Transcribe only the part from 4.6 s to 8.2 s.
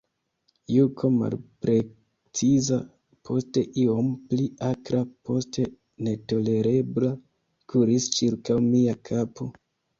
akra, poste netolerebla, kuris